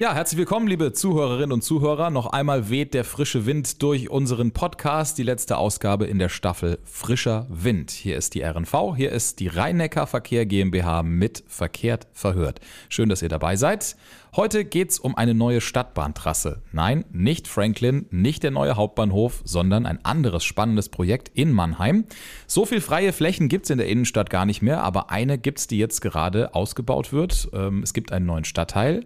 [0.00, 2.08] Ja, herzlich willkommen, liebe Zuhörerinnen und Zuhörer.
[2.08, 6.78] Noch einmal weht der frische Wind durch unseren Podcast, die letzte Ausgabe in der Staffel
[6.84, 7.90] Frischer Wind.
[7.90, 12.60] Hier ist die RNV, hier ist die Rhein-Neckar Verkehr GmbH mit Verkehrt verhört.
[12.88, 13.94] Schön, dass ihr dabei seid.
[14.34, 16.62] Heute geht's um eine neue Stadtbahntrasse.
[16.72, 22.06] Nein, nicht Franklin, nicht der neue Hauptbahnhof, sondern ein anderes spannendes Projekt in Mannheim.
[22.46, 25.76] So viel freie Flächen gibt's in der Innenstadt gar nicht mehr, aber eine gibt's, die
[25.76, 27.50] jetzt gerade ausgebaut wird.
[27.52, 29.04] Ähm, es gibt einen neuen Stadtteil.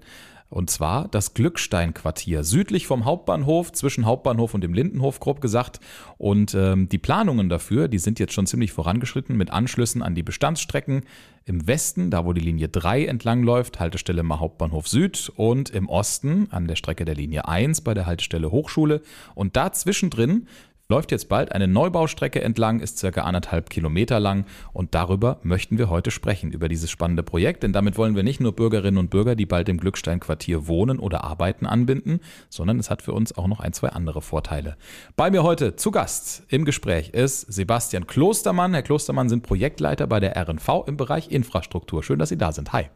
[0.50, 5.80] Und zwar das Glückstein-Quartier, südlich vom Hauptbahnhof, zwischen Hauptbahnhof und dem Lindenhof, grob gesagt.
[6.16, 10.22] Und ähm, die Planungen dafür, die sind jetzt schon ziemlich vorangeschritten mit Anschlüssen an die
[10.22, 11.02] Bestandsstrecken
[11.44, 16.48] im Westen, da wo die Linie 3 entlangläuft, Haltestelle mal Hauptbahnhof Süd und im Osten
[16.50, 19.02] an der Strecke der Linie 1 bei der Haltestelle Hochschule.
[19.34, 20.46] Und da zwischendrin
[20.88, 25.88] läuft jetzt bald eine Neubaustrecke entlang, ist circa anderthalb Kilometer lang und darüber möchten wir
[25.88, 29.34] heute sprechen, über dieses spannende Projekt, denn damit wollen wir nicht nur Bürgerinnen und Bürger,
[29.34, 32.20] die bald im Glückstein-Quartier wohnen oder arbeiten, anbinden,
[32.50, 34.76] sondern es hat für uns auch noch ein, zwei andere Vorteile.
[35.16, 38.74] Bei mir heute zu Gast im Gespräch ist Sebastian Klostermann.
[38.74, 42.02] Herr Klostermann sind Projektleiter bei der RNV im Bereich Infrastruktur.
[42.02, 42.72] Schön, dass Sie da sind.
[42.72, 42.86] Hi.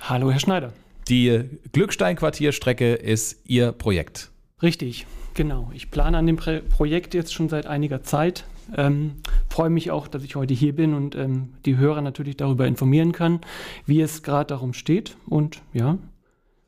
[0.00, 0.72] Hallo, Herr Schneider.
[1.08, 4.30] Die Glückstein-Quartierstrecke ist Ihr Projekt.
[4.62, 5.06] Richtig.
[5.34, 8.44] Genau, ich plane an dem Pro Projekt jetzt schon seit einiger Zeit.
[8.76, 9.16] Ähm,
[9.50, 13.12] freue mich auch, dass ich heute hier bin und ähm, die Hörer natürlich darüber informieren
[13.12, 13.40] kann,
[13.84, 15.16] wie es gerade darum steht.
[15.26, 15.98] Und ja.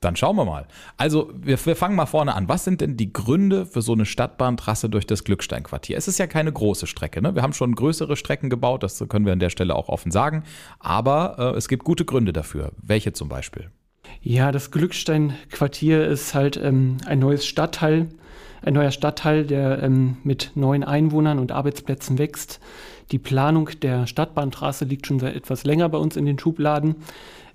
[0.01, 0.67] Dann schauen wir mal.
[0.99, 2.49] Also, wir, wir, fangen mal vorne an.
[2.49, 5.97] Was sind denn die Gründe für so eine Stadtbahntrasse durch das Glücksteinquartier?
[5.97, 7.23] Es ist ja keine große Strecke.
[7.23, 7.35] Ne?
[7.35, 10.43] Wir haben schon größere Strecken gebaut, das können wir an der Stelle auch offen sagen.
[10.81, 12.73] Aber äh, es gibt gute Gründe dafür.
[12.83, 13.71] Welche zum Beispiel?
[14.21, 18.09] Ja, das Glücksteinquartier ist halt ähm, ein neues Stadtteil
[18.67, 22.61] ein neuer Stadtteil, der ähm, mit neuen Einwohnern und Arbeitsplätzen wächst.
[23.13, 26.97] Die Planung der Stadtbahntrasse liegt schon seit etwas länger bei uns in den Schubladen.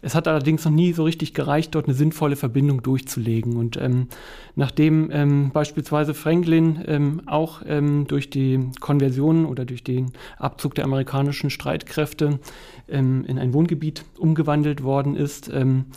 [0.02, 3.58] Es hat allerdings noch nie so richtig gereicht, dort eine sinnvolle Verbindung durchzulegen.
[3.58, 4.08] Und ähm,
[4.56, 10.86] nachdem ähm, beispielsweise Franklin ähm, auch ähm, durch die Konversion oder durch den Abzug der
[10.86, 12.40] amerikanischen Streitkräfte
[12.88, 15.88] ähm, in ein Wohngebiet umgewandelt worden ist, ähm,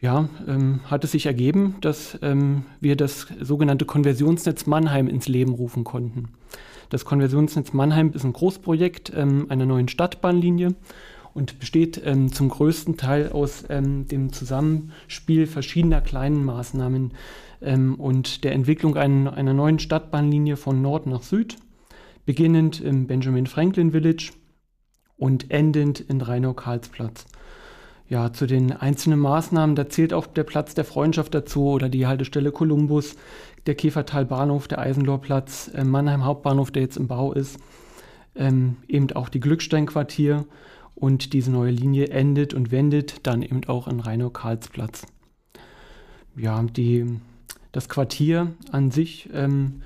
[0.00, 5.52] ja, ähm, hat es sich ergeben, dass ähm, wir das sogenannte Konversionsnetz Mannheim ins Leben
[5.52, 6.28] rufen konnten.
[6.88, 10.74] Das Konversionsnetz Mannheim ist ein Großprojekt ähm, einer neuen Stadtbahnlinie
[11.34, 17.12] und besteht ähm, zum größten Teil aus ähm, dem Zusammenspiel verschiedener kleinen Maßnahmen
[17.60, 21.56] ähm, und der Entwicklung ein, einer neuen Stadtbahnlinie von Nord nach Süd,
[22.24, 24.32] beginnend im Benjamin Franklin Village
[25.16, 27.26] und endend in Rheinau-Karlsplatz
[28.08, 32.06] ja, zu den einzelnen Maßnahmen, da zählt auch der Platz der Freundschaft dazu oder die
[32.06, 33.16] Haltestelle Kolumbus,
[33.66, 37.58] der Käfertalbahnhof, der Eisenlohrplatz, äh, Mannheim Hauptbahnhof, der jetzt im Bau ist,
[38.34, 40.46] ähm, eben auch die Glücksteinquartier
[40.94, 45.06] und diese neue Linie endet und wendet dann eben auch in Rheinow-Karlsplatz.
[46.34, 47.20] Ja, die,
[47.72, 49.82] das Quartier an sich ähm,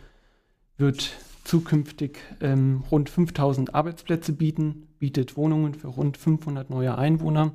[0.79, 1.13] wird
[1.45, 7.53] zukünftig ähm, rund 5000 Arbeitsplätze bieten, bietet Wohnungen für rund 500 neue Einwohner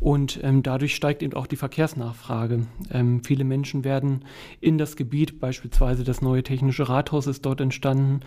[0.00, 2.66] und ähm, dadurch steigt eben auch die Verkehrsnachfrage.
[2.90, 4.24] Ähm, viele Menschen werden
[4.60, 8.20] in das Gebiet, beispielsweise das neue technische Rathaus ist dort entstanden,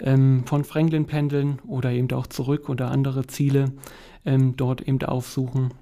[0.00, 3.72] ähm, von Franklin pendeln oder eben auch zurück oder andere Ziele
[4.24, 5.72] ähm, dort eben aufsuchen.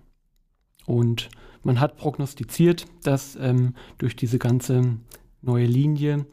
[0.85, 1.31] Und
[1.63, 4.99] man hat prognostiziert, dass ähm, durch diese ganze
[5.41, 6.27] neue Linie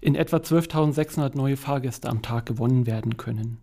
[0.00, 3.58] in etwa 12.600 neue Fahrgäste am Tag gewonnen werden können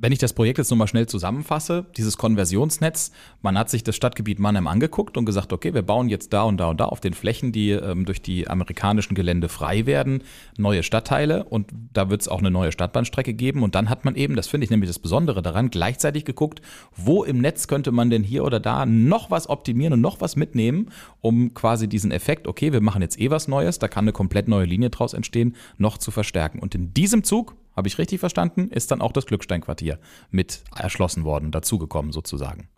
[0.00, 3.10] wenn ich das Projekt jetzt nochmal schnell zusammenfasse, dieses Konversionsnetz,
[3.42, 6.58] man hat sich das Stadtgebiet Mannheim angeguckt und gesagt, okay, wir bauen jetzt da und
[6.58, 10.22] da und da auf den Flächen, die ähm, durch die amerikanischen Gelände frei werden,
[10.56, 13.62] neue Stadtteile und da wird es auch eine neue Stadtbahnstrecke geben.
[13.62, 16.62] Und dann hat man eben, das finde ich nämlich das Besondere daran, gleichzeitig geguckt,
[16.96, 20.36] wo im Netz könnte man denn hier oder da noch was optimieren und noch was
[20.36, 24.12] mitnehmen, um quasi diesen Effekt, okay, wir machen jetzt eh was Neues, da kann eine
[24.12, 26.60] komplett neue Linie draus entstehen, noch zu verstärken.
[26.60, 28.68] Und in diesem Zug habe ich richtig verstanden?
[28.70, 29.98] Ist dann auch das Glücksteinquartier
[30.30, 32.68] mit erschlossen worden, dazugekommen sozusagen?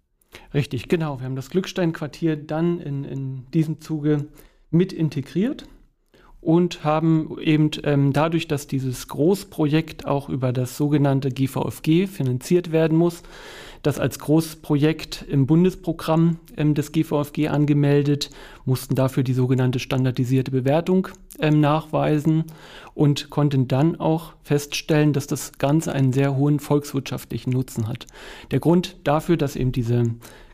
[0.54, 1.18] Richtig, genau.
[1.18, 4.26] Wir haben das Glücksteinquartier dann in, in diesem Zuge
[4.70, 5.66] mit integriert
[6.40, 12.96] und haben eben ähm, dadurch, dass dieses Großprojekt auch über das sogenannte GVFG finanziert werden
[12.96, 13.22] muss,
[13.82, 18.30] das als Großprojekt im Bundesprogramm ähm, des GVFG angemeldet,
[18.64, 22.44] mussten dafür die sogenannte standardisierte Bewertung ähm, nachweisen
[22.94, 28.06] und konnten dann auch feststellen, dass das Ganze einen sehr hohen volkswirtschaftlichen Nutzen hat.
[28.50, 30.04] Der Grund dafür, dass eben diese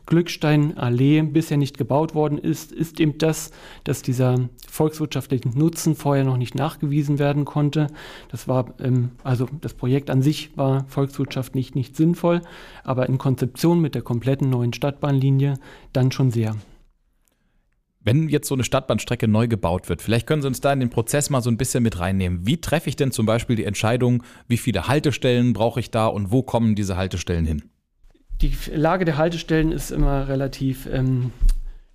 [0.07, 3.51] Glücksteinallee bisher nicht gebaut worden ist, ist eben das,
[3.83, 7.87] dass dieser volkswirtschaftliche Nutzen vorher noch nicht nachgewiesen werden konnte.
[8.29, 12.41] Das war, ähm, also das Projekt an sich war volkswirtschaftlich nicht sinnvoll,
[12.83, 15.55] aber in Konzeption mit der kompletten neuen Stadtbahnlinie
[15.93, 16.55] dann schon sehr.
[17.99, 20.89] Wenn jetzt so eine Stadtbahnstrecke neu gebaut wird, vielleicht können Sie uns da in den
[20.89, 22.47] Prozess mal so ein bisschen mit reinnehmen.
[22.47, 26.31] Wie treffe ich denn zum Beispiel die Entscheidung, wie viele Haltestellen brauche ich da und
[26.31, 27.63] wo kommen diese Haltestellen hin?
[28.41, 31.31] Die Lage der Haltestellen ist immer relativ ähm,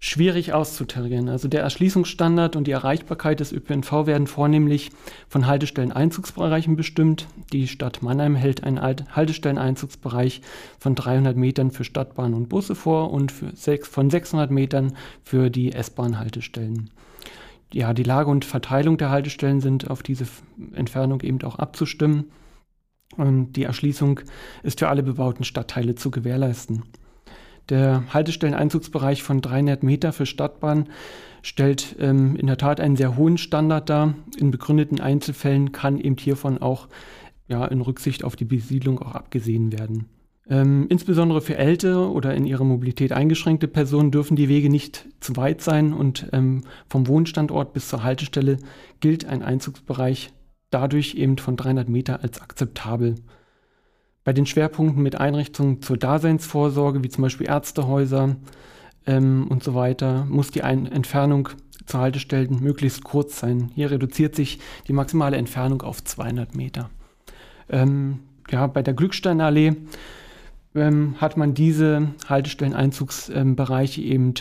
[0.01, 1.29] schwierig auszutarieren.
[1.29, 4.91] Also der Erschließungsstandard und die Erreichbarkeit des ÖPNV werden vornehmlich
[5.29, 7.29] von Haltestelleneinzugsbereichen bestimmt.
[7.53, 10.41] Die Stadt Mannheim hält einen Haltestelleneinzugsbereich
[10.81, 15.73] von 300 Metern für Stadtbahn und Busse vor und sechs, von 600 Metern für die
[15.73, 16.91] S-Bahn-Haltestellen.
[17.73, 20.27] Ja, die Lage und Verteilung der Haltestellen sind auf diese
[20.75, 22.25] Entfernung eben auch abzustimmen.
[23.17, 24.21] Und die Erschließung
[24.63, 26.83] ist für alle bebauten Stadtteile zu gewährleisten.
[27.69, 30.89] Der Haltestelleneinzugsbereich von 300 Meter für Stadtbahn
[31.43, 34.15] stellt ähm, in der Tat einen sehr hohen Standard dar.
[34.37, 36.89] In begründeten Einzelfällen kann eben hiervon auch
[37.49, 40.07] ja, in Rücksicht auf die Besiedlung auch abgesehen werden.
[40.49, 45.37] Ähm, insbesondere für ältere oder in ihrer Mobilität eingeschränkte Personen dürfen die Wege nicht zu
[45.37, 48.59] weit sein und ähm, vom Wohnstandort bis zur Haltestelle
[49.01, 50.33] gilt ein Einzugsbereich
[50.73, 53.17] dadurch eben von 300 Meter als akzeptabel.
[54.25, 58.37] Bei den Schwerpunkten mit Einrichtungen zur Daseinsvorsorge, wie zum Beispiel Ärztehäuser
[59.07, 61.51] ähm, und so weiter, muss die Ein Entfernung
[61.87, 63.71] zur Haltestellen möglichst kurz sein.
[63.75, 66.91] Hier reduziert sich die maximale Entfernung auf 200 Meter.
[67.69, 68.21] Ähm,
[68.51, 69.75] ja, bei der Glücksteinallee
[70.75, 74.35] ähm, hat man diese Haltestelleneinzugsbereiche eben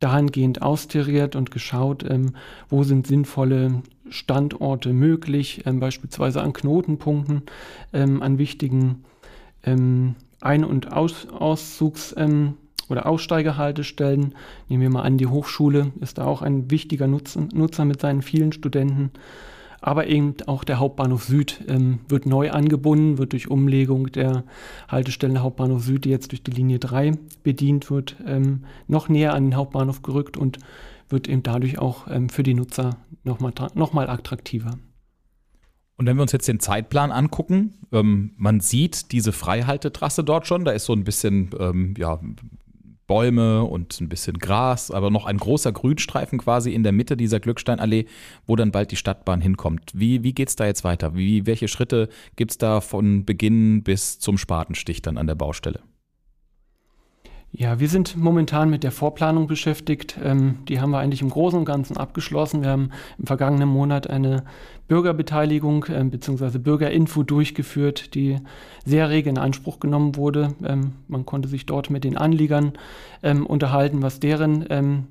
[0.00, 2.34] dahingehend austariert und geschaut, ähm,
[2.68, 7.42] wo sind sinnvolle Standorte möglich, ähm, beispielsweise an Knotenpunkten,
[7.92, 9.04] ähm, an wichtigen
[9.64, 12.14] Ein- und Aus Auszugs-
[12.88, 14.32] oder Aussteigerhaltestellen.
[14.68, 18.22] Nehmen wir mal an, die Hochschule ist da auch ein wichtiger Nutzer, Nutzer mit seinen
[18.22, 19.10] vielen Studenten.
[19.80, 24.44] Aber eben auch der Hauptbahnhof Süd ähm, wird neu angebunden, wird durch Umlegung der
[24.88, 27.12] Haltestellen Hauptbahnhof Süd, die jetzt durch die Linie 3
[27.42, 30.58] bedient wird, ähm, noch näher an den Hauptbahnhof gerückt und
[31.08, 34.78] wird eben dadurch auch ähm, für die Nutzer nochmal noch mal attraktiver.
[35.98, 40.64] Und wenn wir uns jetzt den Zeitplan angucken, ähm, man sieht diese Freihaltetrasse dort schon,
[40.64, 42.20] da ist so ein bisschen ähm, ja,
[43.06, 47.40] Bäume und ein bisschen Gras, aber noch ein großer Grünstreifen quasi in der Mitte dieser
[47.40, 48.06] Glücksteinallee,
[48.46, 49.92] wo dann bald die Stadtbahn hinkommt.
[49.94, 51.14] Wie, wie geht es da jetzt weiter?
[51.14, 55.80] Wie, welche Schritte gibt es da von Beginn bis zum Spatenstich dann an der Baustelle?
[57.58, 60.18] Ja, wir sind momentan mit der Vorplanung beschäftigt.
[60.22, 62.60] Ähm, die haben wir eigentlich im Großen und Ganzen abgeschlossen.
[62.60, 64.44] Wir haben im vergangenen Monat eine
[64.88, 66.58] Bürgerbeteiligung äh, bzw.
[66.58, 68.36] Bürgerinfo durchgeführt, die
[68.84, 70.54] sehr rege in Anspruch genommen wurde.
[70.62, 72.74] Ähm, man konnte sich dort mit den Anliegern
[73.22, 75.06] ähm, unterhalten, was deren ähm,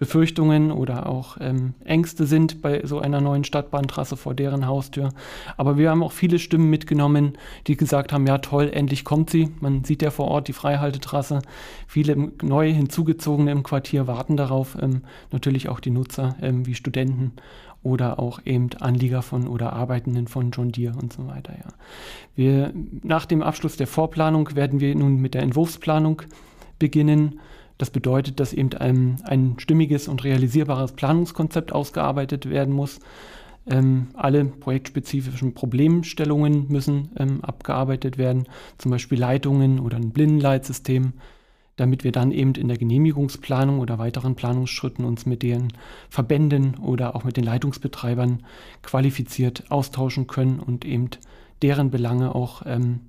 [0.00, 5.10] Befürchtungen oder auch ähm, Ängste sind bei so einer neuen Stadtbahntrasse vor deren Haustür.
[5.58, 7.36] Aber wir haben auch viele Stimmen mitgenommen,
[7.66, 9.50] die gesagt haben, ja toll, endlich kommt sie.
[9.60, 11.42] Man sieht ja vor Ort die Freihaltetrasse.
[11.86, 14.74] Viele neu hinzugezogene im Quartier warten darauf.
[14.80, 15.02] Ähm,
[15.32, 17.32] natürlich auch die Nutzer ähm, wie Studenten
[17.82, 21.52] oder auch eben Anlieger von oder Arbeitenden von John Deere und so weiter.
[21.52, 21.74] Ja.
[22.34, 26.22] Wir, nach dem Abschluss der Vorplanung werden wir nun mit der Entwurfsplanung
[26.78, 27.38] beginnen
[27.80, 33.00] das bedeutet, dass eben ein, ein stimmiges und realisierbares Planungskonzept ausgearbeitet werden muss.
[33.66, 38.44] Ähm, alle projektspezifischen Problemstellungen müssen ähm, abgearbeitet werden,
[38.76, 41.14] zum Beispiel Leitungen oder ein Blindenleitsystem,
[41.76, 45.68] damit wir dann eben in der Genehmigungsplanung oder weiteren Planungsschritten uns mit den
[46.10, 48.42] Verbänden oder auch mit den Leitungsbetreibern
[48.82, 51.08] qualifiziert austauschen können und eben
[51.62, 53.00] deren Belange auch ähm,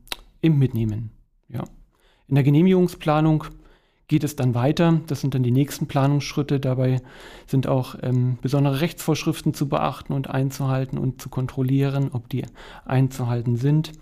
[0.41, 1.12] eben mitnehmen.
[1.50, 1.65] Ja.
[2.29, 3.46] In der Genehmigungsplanung
[4.12, 5.00] geht es dann weiter.
[5.08, 6.60] Das sind dann die nächsten Planungsschritte.
[6.60, 7.01] Dabei
[7.48, 12.44] sind auch ähm, besondere Rechtsvorschriften zu beachten und einzuhalten und zu kontrollieren, ob die
[12.84, 13.94] einzuhalten sind.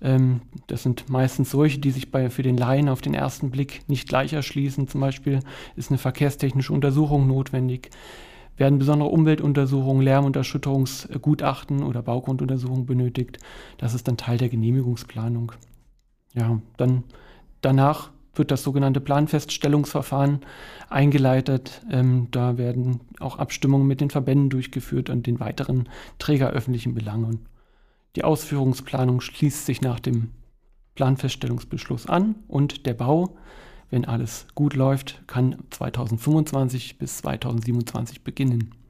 [0.00, 3.82] Ähm, das sind meistens solche, die sich bei, für den Laien auf den ersten Blick
[3.86, 4.88] nicht gleich erschließen.
[4.88, 5.40] Zum Beispiel
[5.76, 7.90] ist eine verkehrstechnische Untersuchung notwendig.
[8.56, 13.40] Werden besondere Umweltuntersuchungen, Lärmunterschütterungsgutachten oder Baugrunduntersuchungen benötigt.
[13.76, 15.52] Das ist dann Teil der Genehmigungsplanung.
[16.32, 17.04] Ja, dann
[17.60, 20.40] danach wird das sogenannte Planfeststellungsverfahren
[20.88, 21.82] eingeleitet.
[21.90, 25.88] Ähm, da werden auch Abstimmungen mit den Verbänden durchgeführt und den weiteren
[26.18, 27.46] trägeröffentlichen Belangen.
[28.16, 30.30] Die Ausführungsplanung schließt sich nach dem
[30.94, 33.36] Planfeststellungsbeschluss an und der Bau,
[33.90, 38.83] wenn alles gut läuft, kann 2025 bis 2027 beginnen.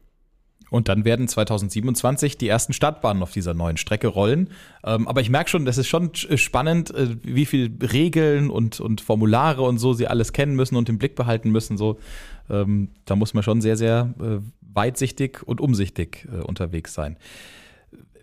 [0.75, 4.51] Und dann werden 2027 die ersten Stadtbahnen auf dieser neuen Strecke rollen.
[4.83, 9.01] Ähm, aber ich merke schon, das ist schon spannend, äh, wie viele Regeln und, und
[9.01, 11.77] Formulare und so sie alles kennen müssen und im Blick behalten müssen.
[11.77, 12.01] So,
[12.51, 17.19] ähm, da muss man schon sehr, sehr äh, weitsichtig und umsichtig äh, unterwegs sein.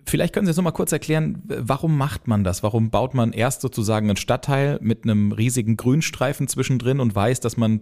[0.05, 2.63] Vielleicht können Sie uns noch mal kurz erklären, warum macht man das?
[2.63, 7.55] Warum baut man erst sozusagen einen Stadtteil mit einem riesigen Grünstreifen zwischendrin und weiß, dass
[7.55, 7.79] man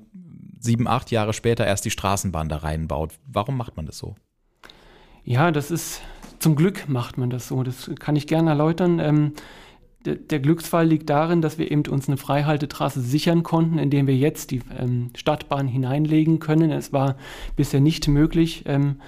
[0.59, 3.13] sieben, acht Jahre später erst die Straßenbahn da reinbaut.
[3.25, 4.15] Warum macht man das so?
[5.29, 6.01] Ja, das ist
[6.39, 7.61] zum Glück macht man das so.
[7.61, 8.97] Das kann ich gerne erläutern.
[8.97, 9.33] Ähm,
[10.03, 14.17] der, der, Glücksfall liegt darin, dass wir eben uns eine Freihaltetrasse sichern konnten, indem wir
[14.17, 16.71] jetzt die ähm, Stadtbahn hineinlegen können.
[16.71, 17.15] Es war
[17.55, 19.01] bisher nicht möglich, ähm,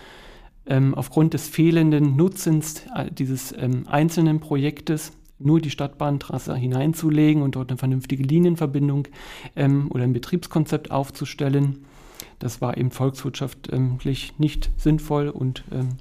[0.67, 7.55] ähm, aufgrund des fehlenden Nutzens äh, dieses ähm, einzelnen Projektes nur die Stadtbahntrasse hineinzulegen und
[7.55, 9.07] dort eine vernünftige Linienverbindung
[9.55, 11.83] ähm, oder ein Betriebskonzept aufzustellen.
[12.37, 15.97] Das war eben volkswirtschaftlich nicht sinnvoll und ähm,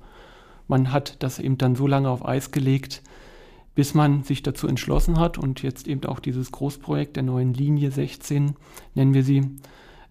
[0.71, 3.03] man hat das eben dann so lange auf Eis gelegt,
[3.75, 7.91] bis man sich dazu entschlossen hat und jetzt eben auch dieses Großprojekt der neuen Linie
[7.91, 8.55] 16,
[8.95, 9.43] nennen wir sie,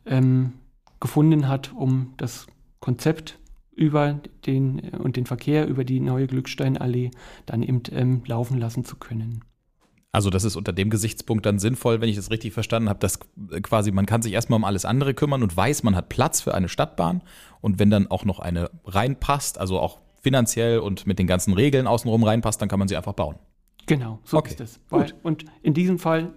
[0.05, 0.53] ähm,
[0.99, 2.45] gefunden hat, um das
[2.79, 3.39] Konzept
[3.73, 7.11] über den und den Verkehr über die neue Glücksteinallee
[7.45, 9.45] dann eben ähm, laufen lassen zu können.
[10.11, 13.19] Also das ist unter dem Gesichtspunkt dann sinnvoll, wenn ich das richtig verstanden habe, dass
[13.61, 16.55] quasi man kann sich erstmal um alles andere kümmern und weiß, man hat Platz für
[16.55, 17.21] eine Stadtbahn
[17.61, 21.87] und wenn dann auch noch eine reinpasst, also auch finanziell und mit den ganzen Regeln
[21.87, 23.35] außenrum reinpasst, dann kann man sie einfach bauen.
[23.85, 24.51] Genau, so okay.
[24.51, 24.79] ist es.
[24.89, 26.33] Weil, und in diesem Fall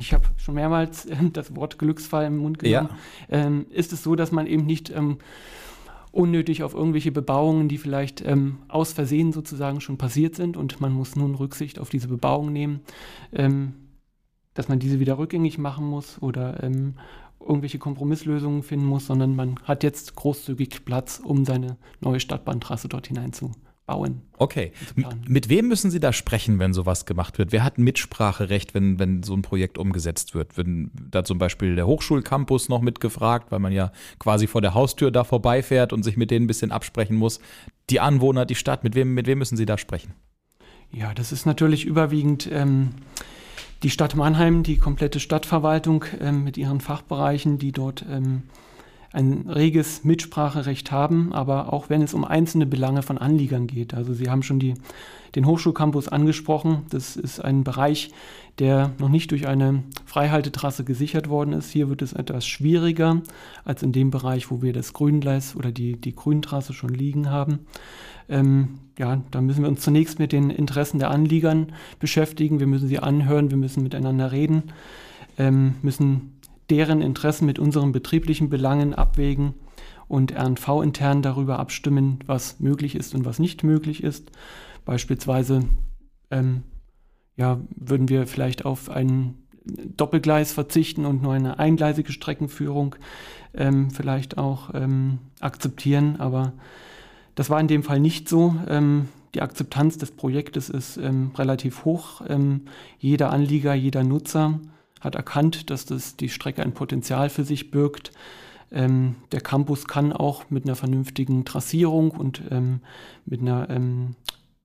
[0.00, 2.96] ich habe schon mehrmals äh, das Wort Glücksfall im Mund genommen, ja.
[3.28, 5.18] ähm, ist es so, dass man eben nicht ähm,
[6.10, 10.92] unnötig auf irgendwelche Bebauungen, die vielleicht ähm, aus Versehen sozusagen schon passiert sind und man
[10.92, 12.80] muss nun Rücksicht auf diese Bebauung nehmen,
[13.32, 13.74] ähm,
[14.54, 16.94] dass man diese wieder rückgängig machen muss oder ähm,
[17.40, 23.06] irgendwelche Kompromisslösungen finden muss, sondern man hat jetzt großzügig Platz, um seine neue Stadtbahntrasse dort
[23.06, 23.52] hinein zu
[23.90, 24.22] bauen.
[24.38, 24.72] Okay.
[25.26, 27.50] Mit wem müssen Sie da sprechen, wenn sowas gemacht wird?
[27.50, 30.56] Wer hat Mitspracherecht, wenn, wenn so ein Projekt umgesetzt wird?
[30.56, 35.10] Wenn da zum Beispiel der Hochschulcampus noch mitgefragt, weil man ja quasi vor der Haustür
[35.10, 37.40] da vorbeifährt und sich mit denen ein bisschen absprechen muss.
[37.90, 40.14] Die Anwohner, die Stadt, mit wem, mit wem müssen Sie da sprechen?
[40.92, 42.90] Ja, das ist natürlich überwiegend ähm,
[43.82, 48.42] die Stadt Mannheim, die komplette Stadtverwaltung ähm, mit ihren Fachbereichen, die dort ähm,
[49.12, 53.92] ein reges Mitspracherecht haben, aber auch wenn es um einzelne Belange von Anliegern geht.
[53.92, 54.74] Also Sie haben schon die,
[55.34, 56.82] den Hochschulcampus angesprochen.
[56.90, 58.12] Das ist ein Bereich,
[58.60, 61.70] der noch nicht durch eine Freihaltetrasse gesichert worden ist.
[61.70, 63.20] Hier wird es etwas schwieriger
[63.64, 67.60] als in dem Bereich, wo wir das Grüngleis oder die, die Grüntrasse schon liegen haben.
[68.28, 72.60] Ähm, ja, da müssen wir uns zunächst mit den Interessen der Anliegern beschäftigen.
[72.60, 74.64] Wir müssen sie anhören, wir müssen miteinander reden,
[75.36, 76.34] ähm, müssen
[76.70, 79.54] deren Interessen mit unseren betrieblichen Belangen abwägen
[80.08, 84.30] und RNV intern darüber abstimmen, was möglich ist und was nicht möglich ist.
[84.84, 85.64] Beispielsweise
[86.30, 86.62] ähm,
[87.36, 89.34] ja, würden wir vielleicht auf ein
[89.64, 92.96] Doppelgleis verzichten und nur eine eingleisige Streckenführung
[93.54, 96.16] ähm, vielleicht auch ähm, akzeptieren.
[96.18, 96.52] Aber
[97.34, 98.56] das war in dem Fall nicht so.
[98.68, 102.22] Ähm, die Akzeptanz des Projektes ist ähm, relativ hoch.
[102.28, 102.62] Ähm,
[102.98, 104.60] jeder Anlieger, jeder Nutzer
[105.00, 108.12] hat erkannt, dass das die Strecke ein Potenzial für sich birgt.
[108.70, 112.80] Ähm, der Campus kann auch mit einer vernünftigen Trassierung und ähm,
[113.24, 114.14] mit einer ähm,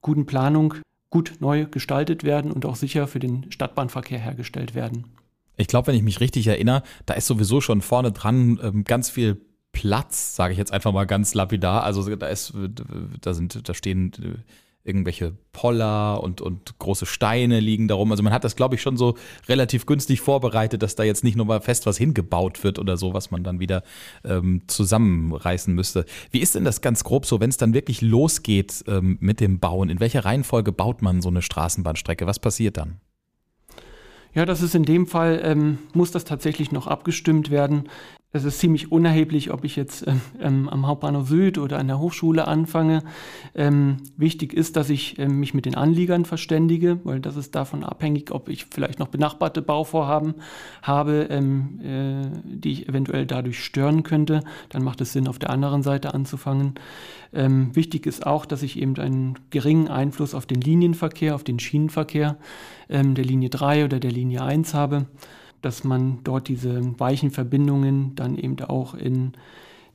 [0.02, 0.76] guten Planung
[1.10, 5.06] gut neu gestaltet werden und auch sicher für den Stadtbahnverkehr hergestellt werden.
[5.58, 9.10] Ich glaube, wenn ich mich richtig erinnere, da ist sowieso schon vorne dran ähm, ganz
[9.10, 11.84] viel Platz, sage ich jetzt einfach mal ganz lapidar.
[11.84, 12.54] Also da ist,
[13.22, 14.38] da sind, da stehen äh,
[14.86, 18.12] irgendwelche Poller und, und große Steine liegen darum.
[18.12, 19.16] Also man hat das, glaube ich, schon so
[19.50, 23.14] relativ günstig vorbereitet, dass da jetzt nicht nur mal fest was hingebaut wird oder so,
[23.14, 23.84] was man dann wieder
[24.24, 26.06] ähm, zusammenreißen müsste.
[26.30, 29.60] Wie ist denn das ganz grob so, wenn es dann wirklich losgeht ähm, mit dem
[29.60, 29.90] Bauen?
[29.90, 32.28] In welcher Reihenfolge baut man so eine Straßenbahnstrecke?
[32.28, 33.00] Was passiert dann?
[34.36, 37.90] Ja, das ist in dem Fall, ähm, muss das tatsächlich noch abgestimmt werden.
[38.36, 42.00] Es ist ziemlich unerheblich, ob ich jetzt ähm, ähm, am Hauptbahnhof Süd oder an der
[42.00, 43.02] Hochschule anfange.
[43.56, 47.86] Ähm, wichtig ist, dass ich ähm, mich mit den Anliegern verständige, weil das ist davon
[47.86, 50.34] abhängig, ob ich vielleicht noch benachbarte Bauvorhaben
[50.82, 54.42] habe, ähm, äh, die ich eventuell dadurch stören könnte.
[54.68, 56.76] Dann macht es Sinn, auf der anderen Seite anzufangen.
[57.32, 61.60] Ähm, wichtig ist auch, dass ich eben einen geringen Einfluss auf den Linienverkehr, auf den
[61.60, 62.36] Schienenverkehr
[62.90, 65.08] der Linie 3 oder der Linie 1 habe
[65.66, 69.34] dass man dort diese weichen Verbindungen dann eben auch in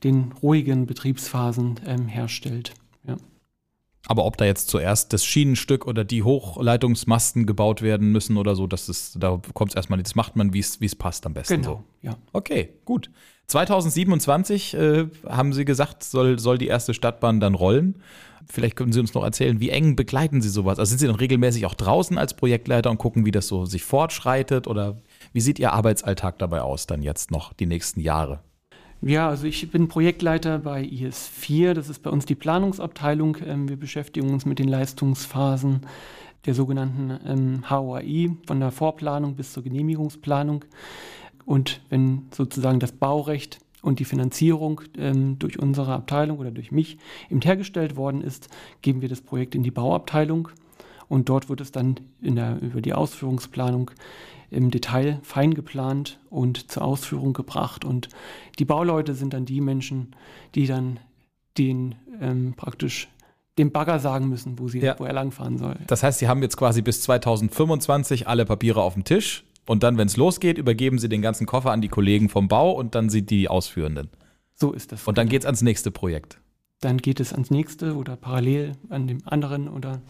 [0.03, 2.75] den ruhigen Betriebsphasen ähm, herstellt.
[3.07, 3.17] Ja.
[4.07, 8.67] Aber ob da jetzt zuerst das Schienenstück oder die Hochleitungsmasten gebaut werden müssen oder so,
[8.67, 11.63] das ist, da kommt es erstmal, das macht man, wie es passt am besten.
[11.63, 12.09] Genau, so.
[12.09, 12.17] ja.
[12.33, 13.11] Okay, gut.
[13.47, 18.01] 2027 äh, haben Sie gesagt, soll, soll die erste Stadtbahn dann rollen.
[18.49, 20.79] Vielleicht können Sie uns noch erzählen, wie eng begleiten Sie sowas?
[20.79, 23.85] Also sind Sie dann regelmäßig auch draußen als Projektleiter und gucken, wie das so sich
[23.85, 24.99] fortschreitet oder
[25.33, 28.41] wie sieht Ihr Arbeitsalltag dabei aus, dann jetzt noch die nächsten Jahre?
[29.03, 33.39] Ja, also ich bin Projektleiter bei IS4, das ist bei uns die Planungsabteilung.
[33.47, 35.87] Ähm, wir beschäftigen uns mit den Leistungsphasen
[36.45, 40.67] der sogenannten ähm, HOAI, von der Vorplanung bis zur Genehmigungsplanung.
[41.47, 46.99] Und wenn sozusagen das Baurecht und die Finanzierung ähm, durch unsere Abteilung oder durch mich
[47.31, 48.51] eben hergestellt worden ist,
[48.83, 50.51] geben wir das Projekt in die Bauabteilung
[51.11, 53.91] und dort wird es dann der, über die Ausführungsplanung
[54.49, 57.85] im Detail fein geplant und zur Ausführung gebracht.
[57.85, 58.09] Und
[58.61, 60.15] die Bauleute sind dann die Menschen,
[60.55, 61.01] die dann
[61.59, 63.09] den ähm, praktisch
[63.59, 64.95] dem Bagger sagen müssen, wo, sie, ja.
[64.99, 65.77] wo er langfahren soll.
[65.89, 69.99] Das heißt, Sie haben jetzt quasi bis 2025 alle Papiere auf dem Tisch und dann,
[69.99, 73.11] wenn es losgeht, übergeben Sie den ganzen Koffer an die Kollegen vom Bau und dann
[73.11, 74.11] sind die Ausführenden.
[74.55, 75.07] So ist das.
[75.09, 76.39] Und dann geht es ans nächste Projekt.
[76.81, 80.01] Dann geht es ans nächste oder parallel an dem anderen oder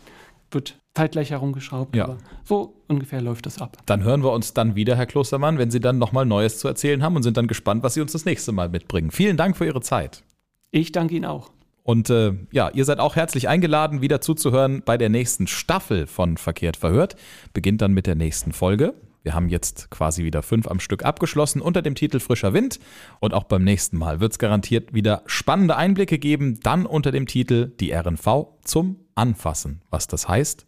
[0.51, 1.95] wird zeitgleich herumgeschraubt.
[1.95, 2.17] Ja.
[2.45, 3.79] so ungefähr läuft das ab.
[3.87, 7.03] Dann hören wir uns dann wieder, Herr Klostermann, wenn Sie dann nochmal Neues zu erzählen
[7.03, 9.11] haben und sind dann gespannt, was Sie uns das nächste Mal mitbringen.
[9.11, 10.25] Vielen Dank für Ihre Zeit.
[10.71, 11.51] Ich danke Ihnen auch.
[11.83, 16.37] Und äh, ja, ihr seid auch herzlich eingeladen, wieder zuzuhören bei der nächsten Staffel von
[16.37, 17.17] Verkehrt verhört.
[17.53, 18.95] Beginnt dann mit der nächsten Folge.
[19.23, 22.81] Wir haben jetzt quasi wieder fünf am Stück abgeschlossen unter dem Titel Frischer Wind.
[23.19, 27.27] Und auch beim nächsten Mal wird es garantiert wieder spannende Einblicke geben, dann unter dem
[27.27, 29.83] Titel Die RNV zum Anfassen.
[29.91, 30.67] Was das heißt,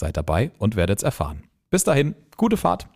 [0.00, 1.44] seid dabei und werdet es erfahren.
[1.70, 2.88] Bis dahin, gute Fahrt.